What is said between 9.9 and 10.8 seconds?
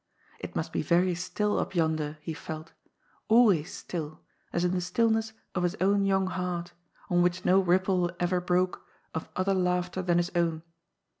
than his own.